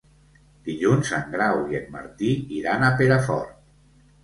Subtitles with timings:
[0.69, 3.57] Dilluns en Grau i en Martí iran a Perafort.